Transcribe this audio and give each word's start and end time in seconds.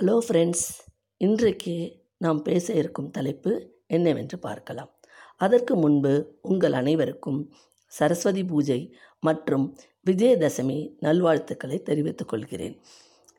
Hello 0.00 0.18
friends 0.26 0.66
இன்றைக்கு 1.16 1.72
நாம் 2.18 2.42
பேச 2.42 2.74
இருக்கும் 2.74 3.10
தலைப்பு 3.10 3.72
என்னவென்று 3.86 4.38
பார்க்கலாம். 4.38 4.90
அதற்கு 5.36 5.76
முன்பு 5.76 6.38
உங்கள் 6.40 6.72
அனைவருக்கும் 6.72 7.40
சரஸ்வதி 7.86 8.44
பூஜை 8.44 8.78
மற்றும் 9.20 9.64
விஜயதசமி 10.06 10.78
நல்வாழ்த்துக்களை 11.00 11.82
தெரிவித்துக் 11.82 12.28
கொள்கிறேன். 12.28 12.76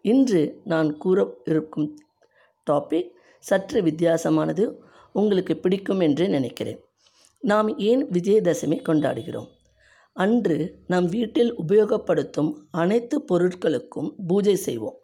இன்று 0.01 0.61
நான் 0.63 0.97
கூற 0.97 1.27
இருக்கும் 1.45 1.97
டாபிக் 2.71 3.09
சற்று 3.39 3.81
வித்தியாசமானது 3.81 4.77
உங்களுக்கு 5.11 5.57
பிடிக்கும் 5.57 5.99
என்று 5.99 6.27
நினைக்கிறேன். 6.29 6.83
நாம் 7.39 7.77
ஏன் 7.77 8.05
விஜயதசமி 8.11 8.79
கொண்டாடுகிறோம்? 8.89 9.49
அன்று 10.13 10.83
நம் 10.87 11.05
வீட்டில் 11.05 11.55
உபயோகப்படுத்தும் 11.55 12.53
அனைத்து 12.71 13.23
பொருட்களுக்கும் 13.31 14.11
பூஜை 14.27 14.55
செய்வோம் 14.55 14.97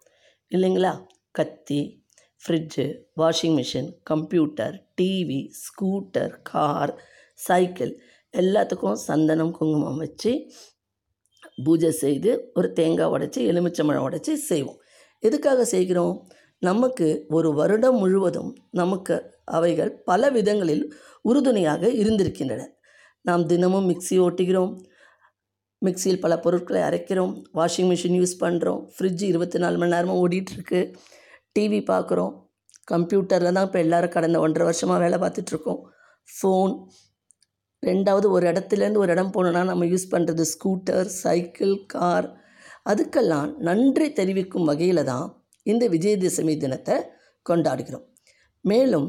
இல்லைங்களா? 0.50 0.94
கத்தி 1.38 1.80
fridge 2.42 2.84
washing 3.16 3.56
machine 3.58 3.88
computer 4.10 4.74
TV 5.00 5.40
scooter 5.62 6.34
car 6.42 6.92
cycle 7.38 7.92
எல்லாத்துக்கும் 8.34 8.98
சந்தனம் 9.08 9.52
குங்குமம் 9.58 9.96
வச்சு 9.96 10.32
பூஜை 11.64 11.90
செய்து 12.02 12.30
ஒரு 12.54 12.68
தேங்காய் 12.72 13.12
உடைச்சி 13.14 13.40
எலுமிச்சம்பழம் 13.50 14.06
உடைச்சி 14.08 14.32
செய்வோம். 14.50 14.80
எதுக்காக 15.22 15.64
செய்கிறோம்? 15.64 16.14
நமக்கு 16.62 17.06
ஒரு 17.28 17.48
வருடம் 17.54 17.98
முழுவதும் 17.98 18.50
நமக்கு 18.70 19.16
அவைகள் 19.44 19.92
பல 20.04 20.30
விதங்களில் 20.30 20.84
உறுதுணையாக 21.22 21.90
இருந்திருக்கின்றன. 22.02 22.62
நாம் 23.24 23.44
தினமும் 23.46 23.88
மிக்ஸி 23.90 24.16
ஓட்டுகிறோம் 24.26 24.72
மிக்சியில் 25.82 26.20
பல 26.20 26.34
பொருட்களை 26.38 26.80
அரைக்கிறோம் 26.82 27.32
வாஷிங் 27.54 27.90
மிஷின் 27.90 28.16
யூஸ் 28.20 28.36
பண்ணுறோம் 28.40 28.80
ஃப்ரிட்ஜ் 28.94 29.24
இருபத்தி 29.30 29.58
நாலு 29.58 29.76
மணி 29.78 29.92
நேரமும் 29.94 30.20
ஓடிட்டுருக்கு 30.22 30.80
டிவி 31.56 31.80
பார்க்குறோம் 31.92 32.32
கம்ப்யூட்டரில் 32.92 33.54
தான் 33.56 33.66
இப்போ 33.68 33.80
எல்லோரும் 33.84 34.14
கடந்த 34.16 34.38
ஒன்றரை 34.44 34.64
வருஷமாக 34.68 35.02
வேலை 35.04 35.18
பார்த்துட்ருக்கோம். 35.22 35.80
ஃபோன் 36.28 36.72
ரெண்டாவது 37.82 38.26
ஒரு 38.36 38.44
இடத்துலேருந்து 38.50 39.02
ஒரு 39.04 39.12
இடம் 39.14 39.32
போகணுன்னா 39.34 39.62
நம்ம 39.70 39.86
யூஸ் 39.92 40.12
பண்ணுறது 40.12 40.44
ஸ்கூட்டர் 40.52 41.08
சைக்கிள் 41.22 41.74
கார் 41.94 42.28
அதுக்கெல்லாம் 42.90 43.50
நன்றி 43.68 44.06
தெரிவிக்கும் 44.18 44.68
வகையில் 44.70 45.08
தான் 45.10 45.26
இந்த 45.66 45.84
விஜயதசமி 45.94 46.54
தினத்தை 46.64 46.96
கொண்டாடுகிறோம். 47.46 48.06
மேலும் 48.64 49.06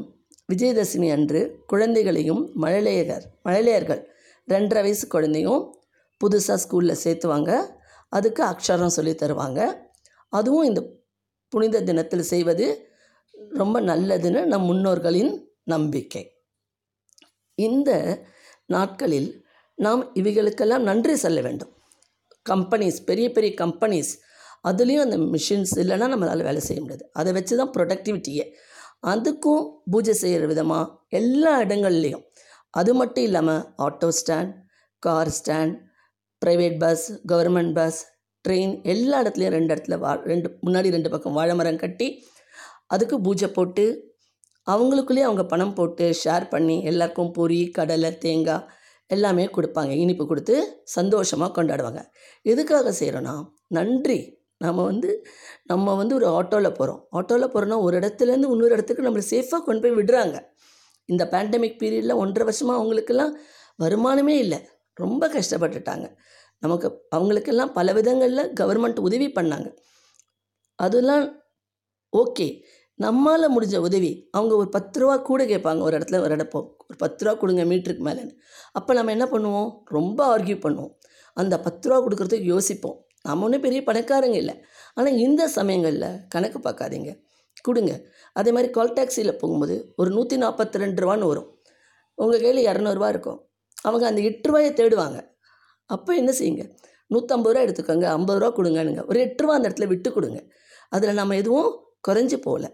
விஜயதசமி 0.48 1.08
அன்று 1.16 1.40
குழந்தைகளையும் 1.70 2.42
மழலையர் 2.62 3.26
மழலையர்கள் 3.46 4.02
ரெண்டரை 4.48 4.82
வயசு 4.86 5.06
குழந்தையும் 5.14 5.62
புதுசாக 6.20 6.58
ஸ்கூலில் 6.62 7.00
சேர்த்துவாங்க. 7.04 7.50
அதுக்கு 8.16 8.42
அக்ஷரம் 8.52 8.94
சொல்லி 8.96 9.12
தருவாங்க. 9.22 9.60
அதுவும் 10.32 10.68
இந்த 10.68 10.80
புனித 11.52 11.82
தினத்தில் 11.88 12.30
செய்வது 12.32 12.66
ரொம்ப 13.60 13.76
நல்லதுன்னு 13.90 14.40
நம் 14.52 14.66
முன்னோர்களின் 14.70 15.32
நம்பிக்கை. 15.72 16.24
இந்த 17.58 17.90
நாட்களில் 18.74 19.28
நாம் 19.78 20.02
இவைகளுக்கெல்லாம் 20.20 20.86
நன்றி 20.90 21.14
செல்ல 21.24 21.40
வேண்டும். 21.46 21.72
கம்பெனிஸ் 22.46 22.98
பெரிய 23.08 23.26
பெரிய 23.36 23.52
கம்பெனிஸ் 23.62 24.12
அதுலேயும் 24.68 25.04
அந்த 25.06 25.16
மிஷின்ஸ் 25.34 25.74
இல்லைன்னா 25.82 26.06
நம்மளால் 26.12 26.46
வேலை 26.48 26.60
செய்ய 26.68 26.78
முடியாது. 26.82 27.04
அதை 27.12 27.32
வச்சு 27.36 27.54
தான் 27.60 27.72
ப்ரொடக்டிவிட்டியே 27.76 28.44
அதுக்கும் 29.12 29.64
பூஜை 29.92 30.14
செய்கிற 30.22 30.46
விதமாக 30.52 30.92
எல்லா 31.20 31.52
இடங்கள்லேயும். 31.64 32.24
அது 32.74 32.92
மட்டும் 33.00 33.26
இல்லாமல் 33.28 33.62
auto 33.86 34.08
stand 34.20 34.52
car 35.02 35.32
stand 35.38 35.74
private 36.42 36.78
bus 36.84 37.04
government 37.32 37.74
bus 37.78 38.00
train 38.48 38.74
எல்லா 38.92 39.16
இடத்துலையும் 39.22 39.54
ரெண்டு 39.56 39.72
இடத்துல 39.74 39.96
வா 40.04 40.12
ரெண்டு 40.32 40.48
முன்னாடி 40.66 40.88
ரெண்டு 40.96 41.10
பக்கம் 41.14 41.36
வாழை 41.38 41.54
மரம் 41.60 41.82
கட்டி 41.84 42.08
அதுக்கு 42.94 43.16
பூஜை 43.26 43.48
போட்டு 43.56 43.84
அவங்களுக்குள்ளேயே 44.66 45.26
அவங்க 45.26 45.44
பணம் 45.52 45.76
போட்டு 45.78 46.06
ஷேர் 46.22 46.44
பண்ணி 46.54 46.76
எல்லாருக்கும் 46.90 47.32
பொரி 47.38 47.60
கடலை 47.76 48.10
தேங்காய் 48.24 48.66
எல்லாமே 49.10 49.44
கொடுப்பாங்க. 49.56 49.92
இனிப்பு 50.04 50.24
கொடுத்து 50.30 50.54
சந்தோஷமாக 50.96 51.52
கொண்டாடுவாங்க. 51.58 52.00
எதுக்காக 52.52 52.92
செய்கிறோன்னா 53.00 53.34
நன்றி. 53.76 54.18
நம்ம 54.64 54.84
வந்து 54.90 55.10
நம்ம 55.70 55.94
வந்து 56.00 56.14
ஒரு 56.18 56.26
ஆட்டோவில் 56.38 56.76
போகிறோம் 56.78 57.00
ஆட்டோவில் 57.18 57.52
போகிறோன்னா 57.52 57.78
ஒரு 57.86 57.94
இடத்துலேருந்து 58.00 58.50
இன்னொரு 58.54 58.74
இடத்துக்கு 58.76 59.06
நம்மளை 59.06 59.24
சேஃபாக 59.32 59.62
கொண்டு 59.66 59.82
போய் 59.84 59.96
விடுறாங்க. 59.98 60.36
இந்த 61.08 61.24
பேண்டமிக் 61.34 61.78
பீரியடில் 61.82 62.20
ஒன்றரை 62.22 62.44
வருஷமாக 62.48 62.78
அவங்களுக்கெல்லாம் 62.80 63.32
வருமானமே 63.84 64.34
இல்லை. 64.44 64.58
ரொம்ப 65.02 65.24
கஷ்டப்பட்டுட்டாங்க. 65.36 66.06
நமக்கு 66.58 67.06
அவங்களுக்கெல்லாம் 67.10 67.72
பல 67.72 67.92
விதங்களில் 67.92 68.52
கவர்மெண்ட் 68.60 68.98
உதவி 69.00 69.26
பண்ணாங்க. 69.26 69.74
அதெல்லாம் 70.74 71.46
ஓகே 72.16 72.62
நம்மால் 72.94 73.54
முடிஞ்ச 73.56 73.76
உதவி 73.76 74.28
அவங்க 74.30 74.56
ஒரு 74.56 74.68
பத்து 74.68 75.00
ரூபா 75.00 75.16
கூட 75.16 75.44
கேட்பாங்க. 75.44 75.80
ஒரு 75.80 75.98
இடத்துல 75.98 76.20
ஒரு 76.20 76.36
இடப்போ 76.36 76.60
ஒரு 76.88 76.96
பத்து 76.98 77.24
ரூபா 77.24 77.38
கொடுங்க 77.38 77.64
மீட்டருக்கு 77.64 78.04
மேலேன்னு. 78.06 78.34
அப்போ 78.72 78.94
நம்ம 78.94 79.10
என்ன 79.10 79.24
பண்ணுவோம்? 79.24 79.82
ரொம்ப 79.84 80.38
ஆர்கியூ 80.38 80.56
பண்ணுவோம். 80.66 80.92
அந்த 81.32 81.60
பத்து 81.60 81.88
ரூபா 81.88 82.06
கொடுக்குறதுக்கு 82.06 82.42
யோசிப்போம். 82.42 83.06
நம்ம 83.22 83.44
ஒன்றும் 83.44 83.60
பெரிய 83.60 83.82
பணக்காரங்க 83.82 84.34
இல்லை. 84.34 84.54
ஆனால் 84.94 85.16
இந்த 85.16 85.48
சமயங்களில் 85.48 86.26
கணக்கு 86.28 86.58
பார்க்காதீங்க. 86.58 87.20
கொடுங்க. 87.62 88.04
அதே 88.32 88.52
மாதிரி 88.52 88.72
கால் 88.72 88.92
டாக்ஸியில் 88.92 89.36
போகும்போது 89.36 89.92
ஒரு 89.96 90.10
நூற்றி 90.10 90.36
நாற்பத்தி 90.36 90.78
ரெண்டு 90.78 91.02
ரூபான்னு 91.04 91.26
வரும். 91.26 91.58
உங்கள் 92.14 92.40
கையில் 92.40 92.66
இரநூறுவா 92.66 93.08
இருக்கும். 93.08 93.48
அவங்க 93.82 94.06
அந்த 94.06 94.20
எட்டு 94.20 94.48
ரூபாயை 94.48 94.72
தேடுவாங்க. 94.72 95.27
அப்போ 95.90 96.10
என்ன 96.14 96.30
செய்யுங்க? 96.30 96.64
நூற்றம்பது 97.10 97.52
ரூபா 97.54 97.64
எடுத்துக்கோங்க 97.66 98.06
ஐம்பது 98.16 98.38
ரூபா 98.40 98.50
கொடுங்கனுங்க 98.58 99.02
ஒரு 99.10 99.18
எட்டு 99.20 99.42
ரூபா 99.42 99.54
அந்த 99.54 99.68
இடத்துல 99.68 99.86
விட்டு 99.86 100.10
கொடுங்க. 100.12 100.40
அதில் 100.92 101.18
நம்ம 101.20 101.36
எதுவும் 101.36 101.70
குறைஞ்சி 102.08 102.38
போகல. 102.38 102.66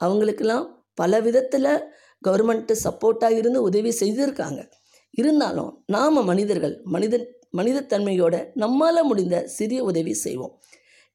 அவங்களுக்கெல்லாம் 0.00 0.66
பல 0.94 1.20
விதத்தில் 1.20 1.72
கவர்மெண்ட்டு 2.22 2.74
சப்போர்ட்டாக 2.84 3.38
இருந்து 3.38 3.60
உதவி 3.62 3.92
செய்திருக்காங்க. 4.00 4.60
இருந்தாலும் 5.10 5.70
நாம் 5.86 6.20
மனிதர்கள் 6.24 6.74
மனித 6.84 7.14
மனிதத்தன்மையோட 7.56 8.34
நம்மால் 8.54 9.02
முடிந்த 9.04 9.36
சிறிய 9.46 9.80
உதவி 9.84 10.12
செய்வோம். 10.24 10.54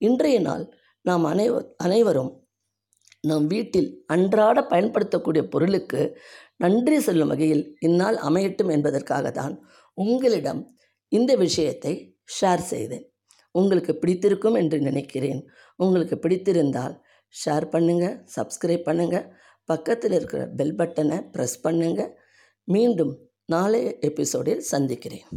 இன்றைய 0.01 0.39
நாள் 0.39 0.65
நாம் 1.05 1.23
அனைவ 1.23 1.53
அனைவரும் 1.77 2.31
நம் 3.23 3.47
வீட்டில் 3.47 3.89
அன்றாட 4.05 4.57
பயன்படுத்தக்கூடிய 4.63 5.43
பொருளுக்கு 5.47 6.01
நன்றி 6.57 6.97
சொல்லும் 6.99 7.27
வகையில் 7.27 7.63
இந்நாள் 7.79 8.17
அமையட்டும் 8.27 8.71
என்பதற்காக 8.75 9.31
தான் 9.31 9.53
உங்களிடம் 9.97 10.61
இந்த 11.11 11.31
விஷயத்தை 11.45 11.93
ஷேர் 12.37 12.63
செய்தேன். 12.73 13.05
உங்களுக்கு 13.51 13.93
பிடித்திருக்கும் 14.01 14.57
என்று 14.61 14.77
நினைக்கிறேன். 14.81 15.41
உங்களுக்கு 15.79 16.15
பிடித்திருந்தால் 16.25 16.95
ஷேர் 17.33 17.65
பண்ணுங்கள் 17.73 18.17
சப்ஸ்கிரைப் 18.35 18.87
பண்ணுங்கள் 18.89 19.27
பக்கத்தில் 19.69 20.15
இருக்கிற 20.17 20.41
பெல் 20.59 20.75
பட்டனை 20.79 21.17
ப்ரெஸ் 21.33 21.57
பண்ணுங்கள் 21.63 22.11
மீண்டும் 22.67 23.13
நாளைய 23.53 23.89
எபிசோடில் 24.09 24.63
சந்திக்கிறேன். 24.73 25.27